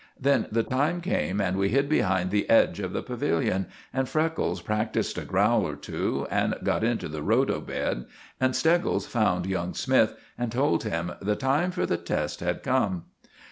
Then 0.19 0.47
the 0.51 0.63
time 0.63 0.99
came, 0.99 1.39
and 1.39 1.57
we 1.57 1.69
hid 1.69 1.87
behind 1.87 2.31
the 2.31 2.49
edge 2.49 2.79
of 2.79 2.91
the 2.91 3.03
pavilion, 3.03 3.67
and 3.93 4.09
Freckles 4.09 4.59
practised 4.59 5.15
a 5.19 5.25
growl 5.25 5.61
or 5.67 5.75
two, 5.75 6.25
and 6.31 6.55
got 6.63 6.83
into 6.83 7.07
the 7.07 7.21
rhodo. 7.21 7.61
bed, 7.63 8.07
and 8.39 8.55
Steggles 8.55 9.05
found 9.05 9.45
young 9.45 9.75
Smythe 9.75 10.13
and 10.39 10.51
told 10.51 10.85
him 10.85 11.11
the 11.21 11.35
time 11.35 11.69
for 11.69 11.85
the 11.85 11.97
test 11.97 12.39
had 12.39 12.63
come. 12.63 13.03